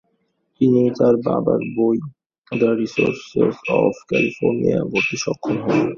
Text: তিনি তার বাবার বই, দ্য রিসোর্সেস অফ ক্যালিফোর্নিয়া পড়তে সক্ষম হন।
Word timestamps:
তিনি 0.61 0.81
তার 0.97 1.15
বাবার 1.25 1.61
বই, 1.75 1.97
দ্য 2.51 2.69
রিসোর্সেস 2.79 3.55
অফ 3.79 3.93
ক্যালিফোর্নিয়া 4.09 4.79
পড়তে 4.91 5.15
সক্ষম 5.23 5.57
হন। 5.63 5.79